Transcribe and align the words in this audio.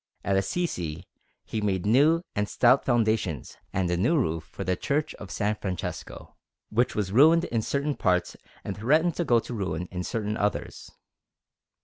At 0.23 0.35
Assisi 0.35 1.05
he 1.45 1.61
made 1.61 1.85
new 1.85 2.23
and 2.35 2.49
stout 2.49 2.83
foundations 2.85 3.57
and 3.71 3.87
a 3.91 3.95
new 3.95 4.17
roof 4.17 4.45
for 4.45 4.63
the 4.63 4.75
Church 4.75 5.13
of 5.19 5.29
S. 5.29 5.55
Francesco, 5.61 6.35
which 6.71 6.95
was 6.95 7.11
ruined 7.11 7.43
in 7.43 7.61
certain 7.61 7.95
parts 7.95 8.35
and 8.63 8.75
threatened 8.75 9.13
to 9.17 9.23
go 9.25 9.39
to 9.41 9.53
ruin 9.53 9.87
in 9.91 10.03
certain 10.03 10.37
others. 10.37 10.89